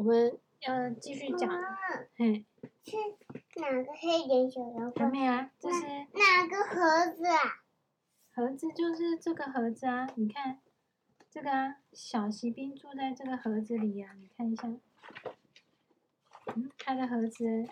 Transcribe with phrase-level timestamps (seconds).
[0.00, 1.46] 我们要继续讲。
[2.16, 2.46] 嗯，
[2.82, 2.96] 是
[3.60, 5.04] 哪个黑点小妖怪？
[5.04, 7.60] 还没啊，这是哪个盒子啊？
[8.32, 10.58] 盒子就是这个盒子啊，你看
[11.28, 14.68] 这个啊，小锡兵住在这个盒子里呀，啊，你看一下。
[16.56, 17.68] 嗯，他的盒子，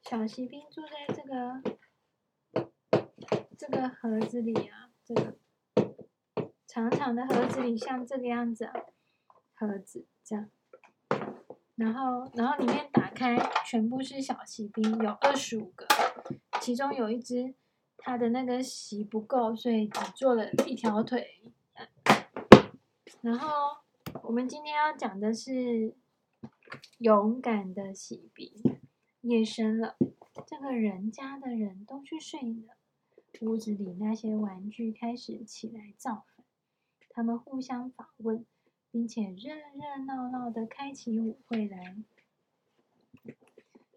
[0.00, 1.60] 小锡兵住在这个
[3.58, 5.36] 这个盒子里啊，这个
[6.66, 8.72] 长长的盒子里，像这个样子啊，
[9.52, 10.48] 盒子这样。
[11.76, 13.36] 然后，然后里面打开，
[13.66, 15.86] 全部是小锡兵，有二十五个，
[16.60, 17.54] 其中有一只，
[17.96, 21.42] 它的那个锡不够，所以只做了一条腿。
[23.22, 23.78] 然后，
[24.22, 25.94] 我们今天要讲的是。
[26.98, 28.50] 勇敢的骑兵，
[29.20, 29.96] 夜深了，
[30.46, 32.76] 这个人家的人都去睡了，
[33.42, 36.44] 屋子里那些玩具开始起来造反，
[37.10, 38.44] 他们互相访问，
[38.94, 41.96] 并且热热闹闹的开起舞会来。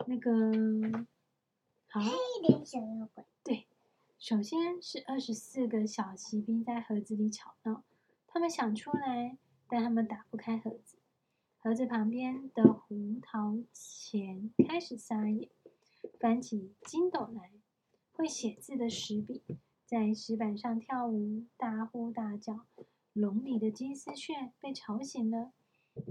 [0.07, 0.31] 那个，
[1.87, 3.23] 好，一点小妖怪。
[3.43, 3.67] 对，
[4.17, 7.83] 首先是二十四个小骑兵在盒子里吵闹，
[8.25, 9.37] 他们想出来，
[9.69, 10.97] 但他们打不开盒子。
[11.59, 15.51] 盒子旁边的胡桃钳开始撒野，
[16.19, 17.51] 翻起筋斗来。
[18.13, 19.43] 会写字的石笔
[19.85, 22.65] 在石板上跳舞，大呼大叫。
[23.17, 25.51] 笼里的金丝雀被吵醒了，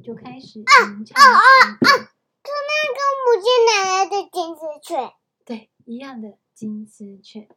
[0.02, 1.22] 就开始鸣唱。
[1.22, 1.90] 啊啊啊啊！
[2.42, 5.14] 是那个母亲奶奶的金丝雀。
[5.44, 7.48] 对，一样的金丝雀。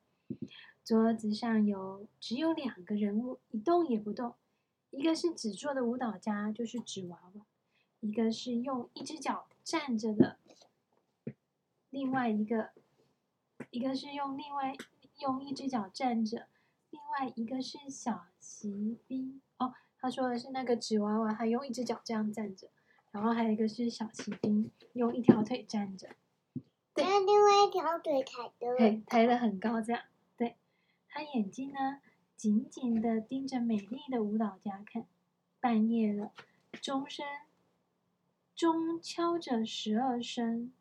[0.85, 4.35] 桌子上有只有两个人物，一动也不动。
[4.91, 7.45] 一个是纸做的舞蹈家，就是纸娃娃。
[7.99, 10.37] 一个是用一只脚站着的，
[11.89, 12.69] 另外一个，
[13.71, 14.75] 一个是用另外
[15.17, 16.47] 用一只脚站着，
[16.89, 19.41] 另外一个是小骑兵。
[19.57, 22.69] 哦，他说的是那个纸娃娃，他用一只脚这样站着，
[23.11, 26.09] 然后还有一个是小骑兵，用一条腿站着。
[26.93, 30.01] 对，另外一条腿抬的，对，抬得很高，这样。
[30.35, 30.57] 对，
[31.07, 32.01] 他眼睛呢，
[32.35, 35.05] 紧紧的盯着美丽的舞蹈家看。
[35.61, 36.31] 半夜了，
[36.81, 37.25] 钟声。
[38.55, 40.73] 钟敲着十二声，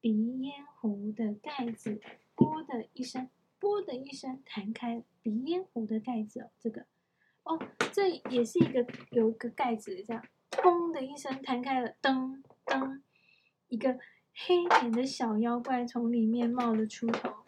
[0.00, 2.00] 鼻烟壶的盖子
[2.34, 3.28] “啵”的一声
[3.58, 5.04] ，“啵”的一声弹开。
[5.20, 6.86] 鼻烟壶的盖子哦，这个
[7.42, 7.60] 哦，
[7.92, 13.02] 这也是一个有一个盖子这样，“嘣”的一声弹开了，噔噔，
[13.68, 13.98] 一个
[14.32, 17.44] 黑脸的小妖怪从里面冒了出头，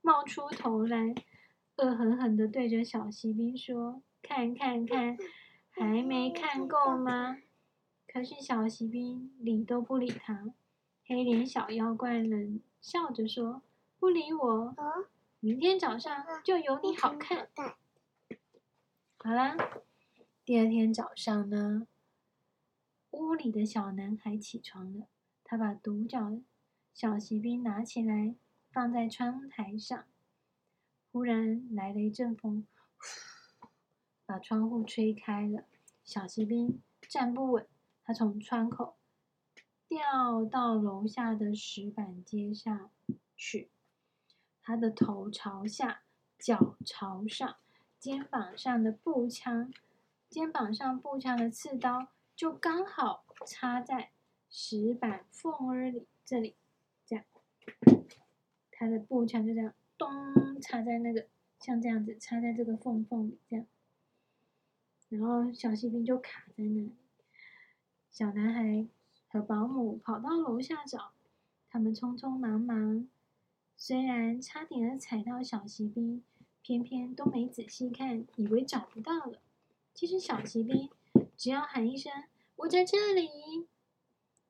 [0.00, 1.12] 冒出头来，
[1.78, 5.16] 恶狠狠地对着小锡兵说：“看看看，
[5.70, 7.38] 还没看够吗？”
[8.06, 10.54] 可是小锡兵理都不理他，
[11.04, 13.62] 黑脸小妖怪冷笑着说
[13.98, 14.76] ：“不理我，
[15.44, 17.48] 明天早上就有你好看。”
[19.18, 19.56] 好啦，
[20.44, 21.88] 第二天早上呢，
[23.10, 25.08] 屋里的小男孩起床了，
[25.42, 26.40] 他把独角
[26.94, 28.36] 小骑兵拿起来
[28.70, 30.06] 放在窗台上，
[31.10, 32.64] 忽然来了一阵风，
[34.24, 35.64] 把窗户吹开了，
[36.04, 37.66] 小骑兵站不稳。
[38.04, 38.94] 他从窗口
[39.88, 42.92] 掉到楼下的石板街上
[43.36, 43.70] 去，
[44.62, 46.02] 他的头朝下，
[46.38, 47.56] 脚朝上，
[47.98, 49.72] 肩膀上的步枪，
[50.30, 54.12] 肩膀上步枪的刺刀就刚好插在
[54.48, 56.54] 石板缝儿里，这里，
[57.04, 57.24] 这样，
[58.70, 61.26] 他的步枪就这样咚插在那个，
[61.58, 63.66] 像这样子插在这个缝缝里，这样，
[65.08, 66.92] 然后小锡兵就卡在那里。
[68.10, 68.86] 小男孩
[69.28, 71.12] 和保姆跑到楼下找，
[71.70, 73.08] 他们匆匆忙忙，
[73.76, 76.22] 虽然差点踩到小锡兵，
[76.62, 79.40] 偏偏都没仔细看，以为找不到了。
[79.92, 80.88] 其实小锡兵
[81.36, 82.12] 只要喊一声
[82.56, 83.28] “我在这里”，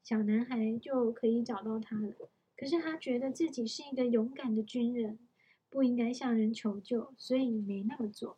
[0.05, 2.15] 小男孩就可以找到他了。
[2.57, 5.19] 可是他觉得自己是一个勇敢的军人，
[5.69, 8.37] 不应该向人求救，所以没那么做。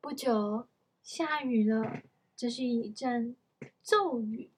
[0.00, 0.66] 不久，
[1.02, 2.02] 下雨了。
[2.34, 3.36] 这是一阵
[3.82, 4.50] 骤雨，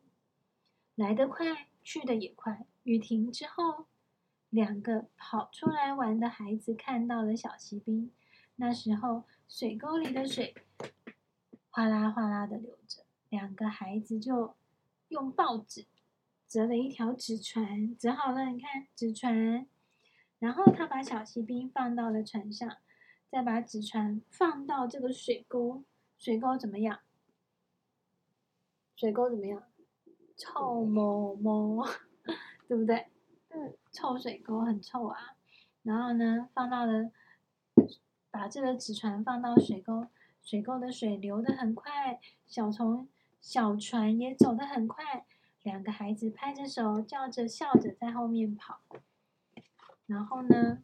[0.94, 2.64] 来得快，去得也快。
[2.84, 3.86] 雨停之后，
[4.52, 8.12] 两个跑出来玩的孩子看到了小锡兵。
[8.56, 10.54] 那时候，水沟里的水
[11.70, 14.54] 哗啦哗啦的流着，两个孩子就
[15.08, 15.86] 用报纸
[16.46, 19.66] 折了一条纸船，折好了，你看纸船。
[20.38, 22.76] 然后他把小锡兵放到了船上，
[23.30, 25.82] 再把纸船放到这个水沟，
[26.18, 27.00] 水沟怎么样？
[28.94, 29.62] 水沟怎么样？
[30.36, 31.86] 臭某某，
[32.68, 33.06] 对不对？
[33.92, 35.36] 嗯，臭水沟很臭啊。
[35.82, 37.10] 然后呢，放到了，
[38.30, 40.06] 把这个纸船放到水沟，
[40.42, 43.08] 水沟的水流得很快，小虫
[43.40, 45.26] 小船也走得很快，
[45.62, 48.80] 两个孩子拍着手，叫着笑着在后面跑。
[50.06, 50.78] 然后呢？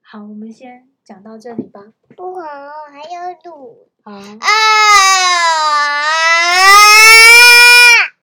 [0.00, 1.94] 好，我们先讲到这里吧。
[2.16, 2.46] 不好，
[2.90, 3.88] 还有路。
[4.02, 4.12] 好。
[4.12, 4.42] 啊！